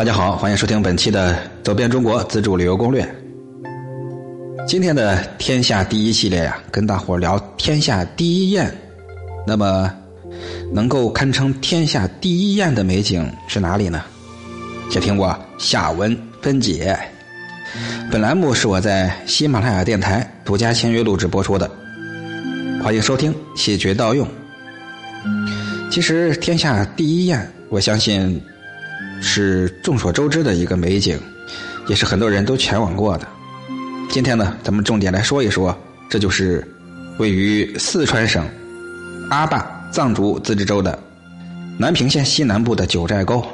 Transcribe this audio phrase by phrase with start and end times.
[0.00, 3.04] 大家好，欢迎收听本期的《走遍中国自助旅游攻略》。
[4.66, 8.74] 今天的天下第一系列呀，跟大伙聊天下第一宴。
[9.46, 9.94] 那么，
[10.72, 14.02] 能够堪称天下第一宴的美景是哪里呢？
[14.90, 16.98] 且听我下文分解。
[18.10, 21.70] 本栏目是我在喜马拉雅电台独家签约录制播出的，
[22.82, 24.26] 欢迎收听，谢绝盗用。
[25.90, 28.40] 其实，天下第一宴，我相信
[29.20, 31.18] 是众所周知的一个美景，
[31.86, 33.26] 也是很多人都前往过的。
[34.08, 35.76] 今天呢，咱们重点来说一说，
[36.08, 36.66] 这就是
[37.18, 38.44] 位于四川省
[39.30, 40.98] 阿坝藏族自治州的
[41.78, 43.44] 南平县西南部的九寨沟。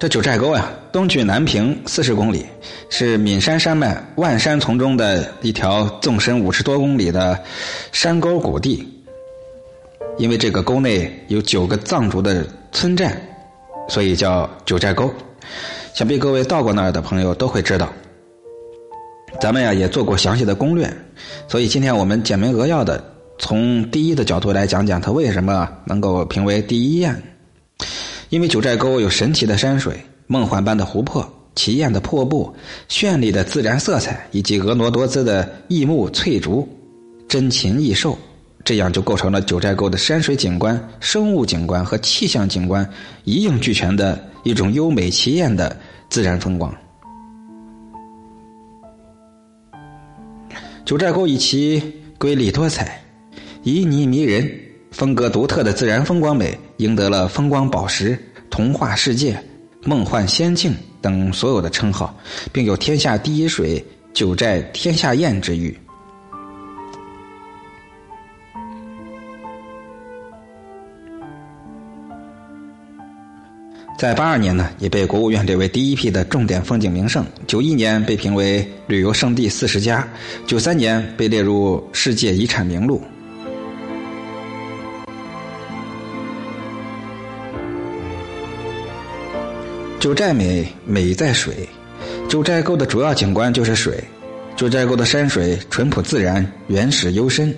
[0.00, 2.46] 这九寨沟呀，东距南平四十公里，
[2.88, 7.38] 是岷山山脉万山丛中的一条纵深五十多公里的
[7.92, 8.86] 山沟谷地。
[10.18, 13.16] 因为这个沟内有九个藏族的村寨，
[13.88, 15.08] 所以叫九寨沟。
[15.94, 17.92] 想必各位到过那儿的朋友都会知道。
[19.40, 20.92] 咱们呀也做过详细的攻略，
[21.46, 23.02] 所以今天我们简明扼要的
[23.38, 27.22] 从第一的角度来讲讲它为什么能够评为第一雁。
[28.30, 32.52] 因为九寨沟有神奇的山水、梦幻般的湖泊、奇艳的瀑布、
[32.88, 36.68] 绚丽的自然色彩，以及婀娜多姿的异木翠竹、
[37.28, 38.18] 珍禽异兽，
[38.68, 42.86] 这样就构成了九寨沟的山水景观、生物景观和气象景观
[43.24, 45.74] 一应俱全的一种优美奇艳的
[46.10, 46.70] 自然风光。
[50.84, 51.82] 九寨沟以其
[52.18, 53.02] 瑰丽多彩、
[53.64, 54.46] 旖旎迷人。
[54.90, 58.18] 风格独特的自然风光美，赢得了“风光宝石
[58.50, 59.42] ”“童话世界
[59.86, 62.14] ”“梦幻仙境”等所有的称号，
[62.52, 63.82] 并有“天下第一水
[64.12, 65.74] ”“九寨天下雁”之誉。
[73.98, 80.06] 在八二年呢，也被国务院列为第一批的重点风景名胜；九一年被评为旅游胜地四十家；
[80.46, 83.02] 九三年被列入世界遗产名录。
[89.98, 91.68] 九寨美美在水，
[92.28, 93.98] 九寨沟的主要景观就是水。
[94.54, 97.52] 九寨沟的山水淳朴自然、原始幽深，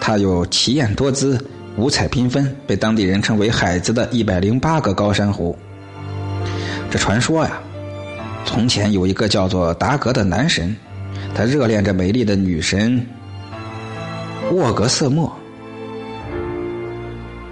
[0.00, 1.40] 它有奇艳多姿、
[1.76, 5.56] 五彩缤纷，被当地人称为“海子”的一百零八个高山湖。
[6.96, 7.60] 这传说呀，
[8.46, 10.74] 从前有一个叫做达格的男神，
[11.34, 13.06] 他热恋着美丽的女神
[14.50, 15.30] 沃格瑟莫。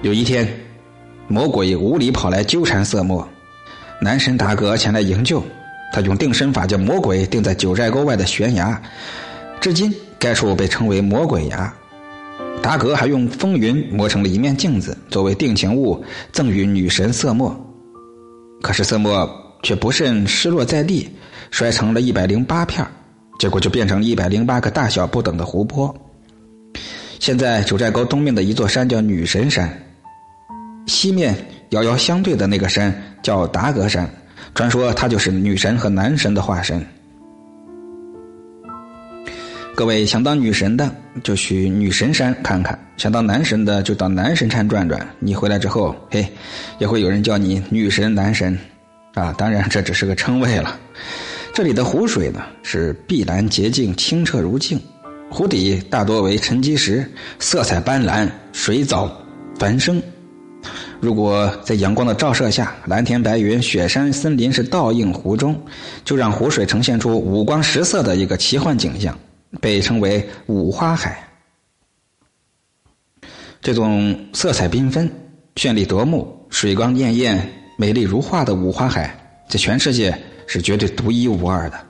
[0.01, 0.49] 有一天，
[1.29, 3.29] 魔鬼无理跑来纠缠瑟莫。
[4.01, 5.45] 男神达格前来营救，
[5.93, 8.81] 他用定身法将魔鬼定在九寨沟外的悬崖，
[9.61, 11.71] 至今该处被称为魔鬼崖。
[12.63, 16.03] 达格还用风云磨成了一面镜子，作为定情物
[16.33, 17.55] 赠予女神色墨。
[18.65, 19.31] 可是色墨
[19.63, 21.07] 却不慎失落在地，
[21.51, 22.83] 摔成了一百零八片
[23.39, 25.95] 结果就变成了一百零八个大小不等的湖泊。
[27.21, 29.71] 现在九寨沟东面的一座山叫女神山，
[30.87, 31.37] 西面。
[31.71, 34.09] 遥遥相对的那个山叫达格山，
[34.55, 36.85] 传说它就是女神和男神的化身。
[39.77, 40.89] 各位想当女神的
[41.25, 45.05] 就去女神山看看，想当男神的就到男神山转转。
[45.19, 46.25] 你回来之后，嘿，
[46.79, 48.57] 也会有人叫你女神男神，
[49.15, 50.79] 啊，当然这只是个称谓了。
[51.53, 54.81] 这里的湖水呢是碧蓝洁净、清澈如镜，
[55.29, 57.05] 湖底大多为沉积石，
[57.41, 59.11] 色彩斑斓，水藻
[59.59, 60.01] 繁生。
[61.01, 65.61] 如果在阳光的照射下，蓝天白云、雪山、森林是倒映湖中，
[66.05, 69.17] 就让湖水呈现出五光十色的一个奇幻景象，
[69.61, 71.27] 被称为五花海。
[73.61, 75.11] 这种色彩缤纷、
[75.57, 77.41] 绚丽夺目、水光潋滟、
[77.79, 80.17] 美丽如画的五花海，在全世界
[80.47, 81.87] 是绝对独一无二的。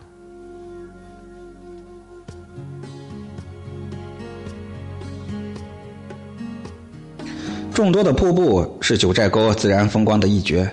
[7.72, 10.70] 众多的瀑布是九寨沟自然风光的一绝。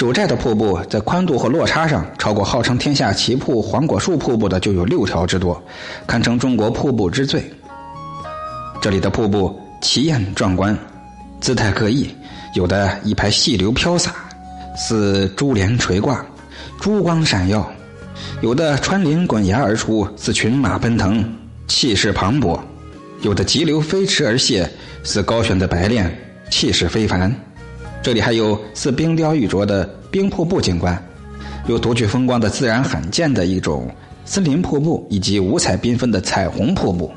[0.00, 5.62] 九寨的瀑布在宽度和落差上，超过号称天下奇瀑黄果树瀑布的就有六条之多，
[6.06, 7.44] 堪称中国瀑布之最。
[8.80, 10.74] 这里的瀑布奇艳壮观，
[11.38, 12.08] 姿态各异，
[12.54, 14.14] 有的一排细流飘洒，
[14.74, 16.24] 似珠帘垂挂，
[16.80, 17.60] 珠光闪耀；
[18.40, 21.22] 有的穿林滚崖而出，似群马奔腾，
[21.68, 22.58] 气势磅礴；
[23.20, 24.66] 有的急流飞驰而泻。
[25.02, 26.10] 似高悬的白练，
[26.50, 27.30] 气势非凡。
[28.02, 31.00] 这里还有似冰雕玉琢的冰瀑布景观
[31.66, 33.94] 有独具风光的自然罕见的一种
[34.24, 37.10] 森林瀑布以及五彩缤纷的彩虹瀑布。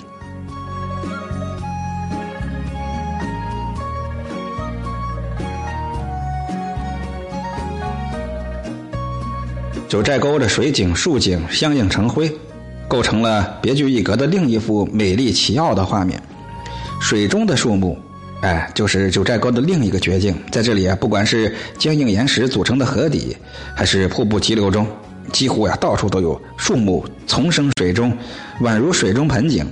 [9.87, 12.29] 九寨沟的水景树景相映成辉
[12.87, 16.21] 构成了别具一格的另一幅美丽奇奥的画面。
[16.99, 17.97] 水中的树木
[18.43, 20.35] 哎，就是九寨沟的另一个绝境。
[20.51, 23.37] 在这里啊，不管是坚硬岩石组成的河底，
[23.73, 24.85] 还是瀑布急流中，
[25.31, 28.11] 几乎呀到处都有树木丛生水中，
[28.59, 29.65] 宛如水中盆景。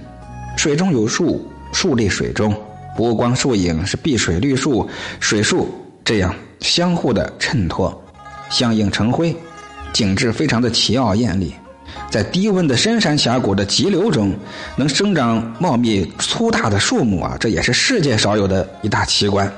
[0.55, 2.55] 水中有树，树立水中，
[2.95, 4.87] 波光树影是碧水绿树、
[5.19, 5.69] 水树
[6.05, 8.01] 这样相互的衬托，
[8.49, 9.35] 相映成辉，
[9.91, 11.53] 景致非常的奇奥艳丽。
[12.09, 14.33] 在低温的深山峡谷的急流中，
[14.75, 19.51] 能生长茂密粗大的树木啊，这也是世界少有的一大奇观。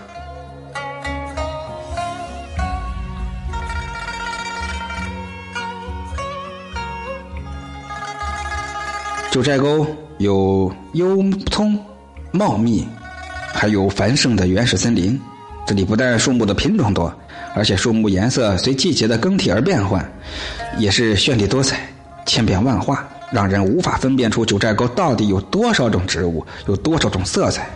[9.32, 9.88] 九寨沟
[10.20, 11.76] 有幽葱、
[12.32, 12.88] 茂密，
[13.52, 15.20] 还有繁盛的原始森林。
[15.66, 17.12] 这里不但树木的品种多，
[17.56, 20.08] 而且树木颜色随季节的更替而变换，
[20.78, 21.93] 也是绚丽多彩。
[22.26, 27.70] 千变万化，让人无法分辨出九寨沟到底有多少种植物，有多少种色彩。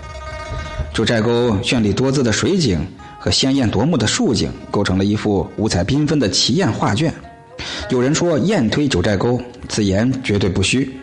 [0.94, 2.86] 九寨沟绚丽多姿的水景
[3.20, 7.14] 和鲜艳夺目的树景，构成了一幅五彩缤纷的奇艳画卷。
[7.90, 9.40] 有人说“燕推九寨沟”，
[9.70, 10.98] 此言绝对不虚。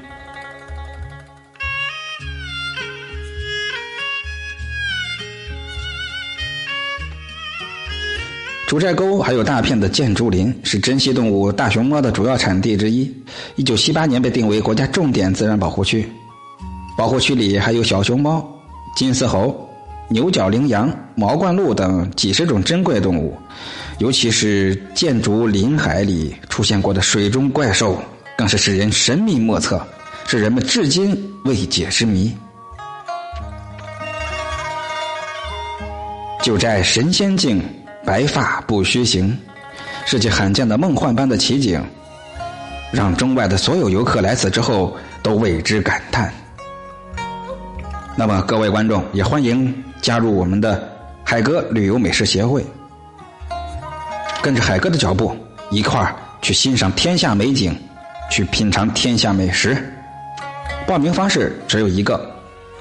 [8.67, 13.13] 九寨沟还有大片的箭竹林，是珍稀动物大熊猫的主要产地之一。
[13.57, 16.09] 一九七八年被定为国家重点自然保护区。
[16.97, 18.45] 保护区里还有小熊猫、
[18.97, 19.55] 金丝猴、
[20.09, 23.37] 牛角羚羊、毛冠鹿等几十种珍贵动物。
[23.99, 28.03] 尤其是箭竹林海里出现过的水中怪兽，
[28.37, 29.81] 更是使人神秘莫测，
[30.27, 32.35] 是人们至今未解之谜。
[36.43, 37.63] 九寨神仙境。
[38.05, 39.37] 白发不虚行，
[40.05, 41.83] 世界罕见的梦幻般的奇景，
[42.93, 46.33] 让中外的所有游客来此之后都为之感叹。
[48.15, 50.87] 那么各位观众也欢迎加入我们的
[51.25, 52.65] 海哥旅游美食协会，
[54.43, 55.35] 跟着海哥的脚步
[55.71, 57.75] 一块儿去欣赏天下美景，
[58.31, 59.77] 去品尝天下美食。
[60.87, 62.21] 报名方式只有一个，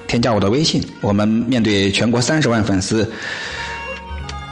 [0.05, 0.85] 添加我的微信。
[0.99, 3.09] 我们面对全国三十万粉丝，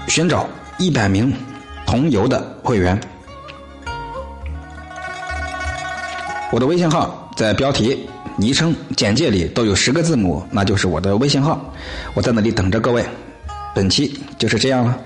[0.08, 0.48] 寻找。
[0.82, 1.32] 一百名
[1.86, 3.00] 同游的会员，
[6.52, 11.72] 我的微信号在标题、昵称、简介里都有十个字母，那就是我的微信号。
[12.16, 13.06] 我在那里等着各位。
[13.76, 14.98] 本期就是这样了。